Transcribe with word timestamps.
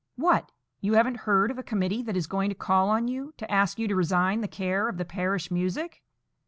"What! 0.15 0.51
you 0.79 0.93
haven't 0.93 1.17
heard 1.27 1.51
of 1.51 1.59
a 1.59 1.63
committee 1.63 2.01
that 2.01 2.17
is 2.17 2.25
going 2.25 2.49
to 2.49 2.55
call 2.55 2.89
on 2.89 3.07
you, 3.07 3.35
to 3.37 3.51
ask 3.51 3.77
you 3.77 3.87
to 3.87 3.95
resign 3.95 4.41
the 4.41 4.47
care 4.47 4.89
of 4.89 4.97
the 4.97 5.05
parish 5.05 5.51
music?" 5.51 6.01